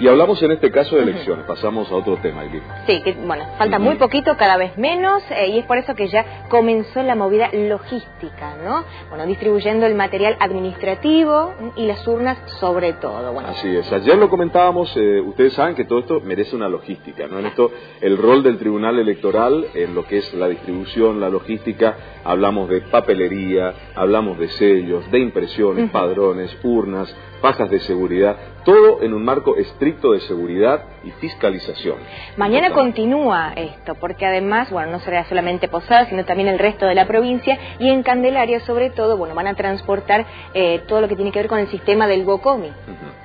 Y 0.00 0.06
hablamos 0.06 0.40
en 0.44 0.52
este 0.52 0.70
caso 0.70 0.94
de 0.94 1.02
elecciones, 1.02 1.44
pasamos 1.44 1.90
a 1.90 1.96
otro 1.96 2.18
tema, 2.18 2.44
Irene. 2.44 2.62
Sí, 2.86 3.02
que 3.02 3.14
bueno, 3.14 3.44
falta 3.58 3.80
muy 3.80 3.96
poquito, 3.96 4.36
cada 4.36 4.56
vez 4.56 4.78
menos, 4.78 5.24
eh, 5.30 5.48
y 5.48 5.58
es 5.58 5.66
por 5.66 5.76
eso 5.76 5.96
que 5.96 6.06
ya 6.06 6.46
comenzó 6.48 7.02
la 7.02 7.16
movida 7.16 7.50
logística, 7.52 8.54
¿no? 8.64 8.84
Bueno, 9.08 9.26
distribuyendo 9.26 9.86
el 9.86 9.96
material 9.96 10.36
administrativo 10.38 11.52
y 11.74 11.86
las 11.86 12.06
urnas 12.06 12.38
sobre 12.60 12.92
todo. 12.92 13.32
Bueno. 13.32 13.48
Así 13.48 13.74
es, 13.74 13.92
ayer 13.92 14.16
lo 14.16 14.28
comentábamos, 14.28 14.96
eh, 14.96 15.20
ustedes 15.20 15.54
saben 15.54 15.74
que 15.74 15.84
todo 15.84 15.98
esto 15.98 16.20
merece 16.20 16.54
una 16.54 16.68
logística, 16.68 17.26
¿no? 17.26 17.40
En 17.40 17.46
esto, 17.46 17.72
el 18.00 18.16
rol 18.18 18.44
del 18.44 18.56
Tribunal 18.58 19.00
Electoral 19.00 19.66
en 19.74 19.96
lo 19.96 20.04
que 20.04 20.18
es 20.18 20.32
la 20.34 20.48
distribución, 20.48 21.18
la 21.18 21.28
logística, 21.28 21.96
hablamos 22.22 22.68
de 22.68 22.82
papelería, 22.82 23.74
hablamos 23.96 24.38
de 24.38 24.48
sellos, 24.48 25.10
de 25.10 25.18
impresiones, 25.18 25.90
padrones, 25.90 26.56
urnas, 26.62 27.12
fajas 27.40 27.70
de 27.70 27.80
seguridad, 27.80 28.36
todo 28.64 29.02
en 29.02 29.14
un 29.14 29.24
marco 29.24 29.56
estricto 29.56 29.87
de 29.88 30.20
seguridad 30.20 30.84
y 31.04 31.10
fiscalización. 31.12 31.96
Mañana 32.36 32.70
continúa 32.70 33.52
esto, 33.56 33.94
porque 33.94 34.26
además, 34.26 34.70
bueno, 34.70 34.92
no 34.92 35.00
será 35.00 35.24
solamente 35.24 35.68
Posada, 35.68 36.06
sino 36.06 36.24
también 36.24 36.48
el 36.48 36.58
resto 36.58 36.86
de 36.86 36.94
la 36.94 37.06
provincia, 37.06 37.58
y 37.78 37.88
en 37.88 38.02
Candelaria, 38.02 38.60
sobre 38.60 38.90
todo, 38.90 39.16
bueno, 39.16 39.34
van 39.34 39.46
a 39.46 39.54
transportar 39.54 40.26
eh, 40.54 40.82
todo 40.86 41.00
lo 41.00 41.08
que 41.08 41.16
tiene 41.16 41.32
que 41.32 41.40
ver 41.40 41.48
con 41.48 41.58
el 41.58 41.68
sistema 41.68 42.06
del 42.06 42.24
BOCOMI. 42.24 42.70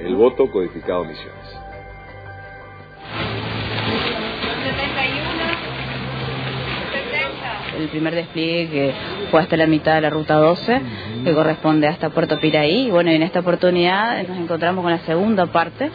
El 0.00 0.16
voto 0.16 0.50
codificado 0.50 1.04
Misiones. 1.04 1.58
el 7.78 7.88
primer 7.88 8.14
despliegue 8.14 8.68
que 8.68 8.92
fue 9.30 9.40
hasta 9.40 9.56
la 9.56 9.66
mitad 9.66 9.94
de 9.94 10.00
la 10.00 10.10
ruta 10.10 10.34
12, 10.34 10.80
que 11.24 11.34
corresponde 11.34 11.86
hasta 11.86 12.10
Puerto 12.10 12.38
Piraí. 12.40 12.86
Y 12.86 12.90
bueno, 12.90 13.10
en 13.10 13.22
esta 13.22 13.40
oportunidad 13.40 14.26
nos 14.26 14.38
encontramos 14.38 14.82
con 14.82 14.92
la 14.92 14.98
segunda 15.00 15.46
parte. 15.46 15.90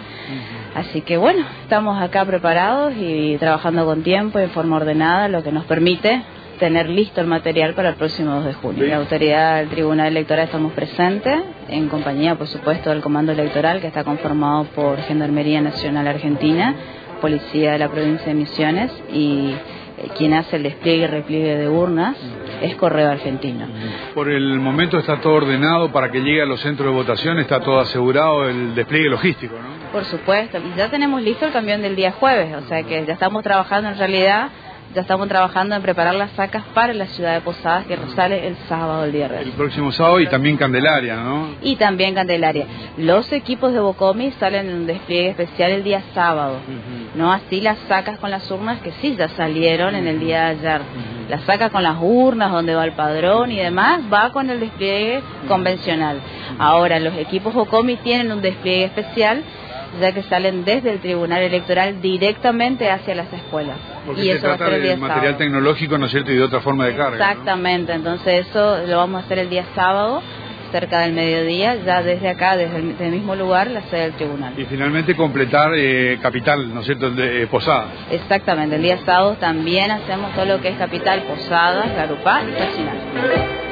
Así 0.76 1.02
que 1.02 1.18
bueno, 1.18 1.46
estamos 1.62 2.02
acá 2.02 2.26
preparados 2.26 2.94
y 2.98 3.38
trabajando 3.38 3.86
con 3.86 4.02
tiempo, 4.04 4.40
en 4.40 4.50
forma 4.50 4.78
ordenada, 4.78 5.28
lo 5.28 5.44
que 5.44 5.52
nos 5.52 5.66
permite 5.66 6.24
tener 6.60 6.90
listo 6.90 7.22
el 7.22 7.28
material 7.28 7.74
para 7.74 7.90
el 7.90 7.96
próximo 7.96 8.36
2 8.36 8.46
de 8.46 8.54
junio. 8.54 8.86
La 8.86 8.98
autoridad 8.98 9.58
del 9.58 9.70
Tribunal 9.70 10.08
Electoral 10.08 10.46
estamos 10.46 10.74
presentes, 10.74 11.40
en 11.68 11.90
compañía, 11.90 12.36
por 12.36 12.48
supuesto, 12.48 12.90
del 12.90 13.02
Comando 13.02 13.32
Electoral, 13.32 13.82
que 13.82 13.88
está 13.88 14.04
conformado 14.04 14.64
por 14.76 14.98
Gendarmería 15.02 15.62
Nacional 15.62 16.08
Argentina, 16.08 16.76
Policía 17.22 17.74
de 17.74 17.80
la 17.80 17.90
Provincia 17.90 18.28
de 18.28 18.34
Misiones 18.34 18.92
y 19.12 19.54
quien 20.18 20.34
hace 20.34 20.58
el 20.58 20.64
despliegue 20.64 21.04
y 21.04 21.08
repliegue 21.08 21.56
de 21.56 21.70
urnas 21.70 22.16
es 22.62 22.76
Correo 22.76 23.10
Argentino. 23.10 23.68
Por 24.14 24.30
el 24.30 24.60
momento 24.60 24.98
está 24.98 25.20
todo 25.22 25.34
ordenado 25.34 25.92
para 25.92 26.10
que 26.12 26.22
llegue 26.22 26.42
a 26.42 26.46
los 26.46 26.62
centros 26.62 26.90
de 26.90 26.94
votación, 26.94 27.40
está 27.40 27.60
todo 27.60 27.80
asegurado 27.80 28.50
el 28.50 28.76
despliegue 28.76 29.10
logístico, 29.10 29.56
¿no? 29.56 29.92
Por 29.92 30.06
supuesto, 30.06 30.58
y 30.58 30.76
ya 30.76 30.90
tenemos 30.90 31.22
listo 31.22 31.46
el 31.46 31.54
camión 31.54 31.82
del 31.82 31.96
día 31.96 32.12
jueves, 32.14 32.56
o 32.56 32.68
sea 32.68 32.82
que 32.84 33.06
ya 33.06 33.14
estamos 33.14 33.44
trabajando 33.44 33.90
en 33.90 33.98
realidad 33.98 34.50
ya 34.94 35.02
estamos 35.02 35.28
trabajando 35.28 35.76
en 35.76 35.82
preparar 35.82 36.14
las 36.14 36.32
sacas 36.32 36.64
para 36.74 36.94
la 36.94 37.08
ciudad 37.08 37.34
de 37.34 37.42
Posadas 37.42 37.86
que 37.86 37.98
sale 38.16 38.48
el 38.48 38.56
sábado, 38.70 39.06
el 39.06 39.12
día 39.12 39.26
El 39.40 39.52
próximo 39.52 39.92
sábado 39.92 40.20
y 40.20 40.28
también 40.28 40.56
Candelaria, 40.58 41.16
¿no? 41.16 41.56
Y 41.62 41.76
también 41.78 42.14
Candelaria. 42.14 42.68
Los 42.98 43.32
equipos 43.32 43.74
de 43.74 43.80
Bocomi 43.80 44.32
salen 44.34 44.70
en 44.70 44.76
un 44.76 44.86
despliegue 44.86 45.30
especial 45.30 45.72
el 45.72 45.84
día 45.84 46.04
sábado, 46.14 46.58
¿no? 47.16 47.32
Así 47.32 47.62
las 47.62 47.78
sacas 47.88 48.20
con 48.20 48.30
las 48.30 48.50
urnas 48.52 48.82
que 48.82 48.92
sí 49.02 49.16
ya 49.16 49.30
salieron 49.30 49.96
en 49.96 50.08
el 50.08 50.20
día 50.20 50.46
de 50.46 50.68
ayer. 50.68 50.82
Las 51.30 51.42
sacas 51.44 51.72
con 51.72 51.82
las 51.82 51.98
urnas, 52.00 52.52
donde 52.52 52.76
va 52.76 52.86
el 52.86 52.94
padrón 52.94 53.52
y 53.52 53.58
demás, 53.58 54.02
va 54.12 54.32
con 54.32 54.50
el 54.50 54.60
despliegue 54.60 55.24
convencional. 55.48 56.20
Ahora, 56.60 57.00
los 57.00 57.16
equipos 57.16 57.54
Bocomi 57.54 57.96
tienen 57.98 58.32
un 58.32 58.42
despliegue 58.42 58.86
especial 58.86 59.44
ya 60.00 60.12
que 60.12 60.24
salen 60.24 60.66
desde 60.66 60.92
el 60.92 61.00
Tribunal 61.00 61.42
Electoral 61.44 62.02
directamente 62.02 62.90
hacia 62.90 63.16
las 63.16 63.32
escuelas. 63.32 63.78
Y 64.18 64.30
eso 64.30 64.48
va 64.48 64.54
a 64.54 64.58
ser 64.58 64.74
el 64.74 64.84
día 64.84 64.98
material 64.98 65.38
tecnológico, 65.38 65.98
¿no 65.98 66.06
es 66.06 66.12
cierto?, 66.12 66.32
y 66.32 66.36
de 66.36 66.44
otra 66.44 66.62
forma 66.62 66.86
de 66.86 66.96
carga. 66.96 67.18
Exactamente, 67.18 67.94
entonces 67.94 68.48
eso 68.48 68.86
lo 68.88 68.98
vamos 68.98 69.22
a 69.22 69.26
hacer 69.26 69.40
el 69.40 69.50
día 69.50 69.66
sábado 69.76 70.22
cerca 70.72 71.02
del 71.02 71.14
mediodía, 71.14 71.76
ya 71.86 72.02
desde 72.02 72.30
acá, 72.30 72.58
desde 72.58 72.78
el, 72.78 73.12
mismo 73.12 73.36
lugar, 73.36 73.70
la 73.70 73.82
sede 73.84 74.02
del 74.02 74.14
tribunal. 74.14 74.54
Y 74.58 74.66
finalmente 74.66 75.16
completar 75.16 75.72
eh, 75.76 76.18
Capital, 76.20 76.74
¿no 76.74 76.80
es 76.80 76.88
cierto?, 76.88 77.12
de, 77.12 77.44
eh, 77.44 77.48
Posadas. 77.48 77.90
Exactamente, 78.10 78.76
el 78.78 78.82
día 78.82 78.98
sábado 79.06 79.38
también 79.40 79.92
hacemos 79.92 80.34
todo 80.34 80.46
lo 80.46 80.62
que 80.62 80.70
es 80.70 80.78
Capital, 80.78 81.22
Posadas, 81.24 81.96
Garupá 81.96 82.42
y 82.50 82.54
Casinal. 82.54 83.63